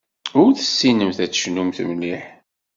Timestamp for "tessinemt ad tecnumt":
0.53-1.79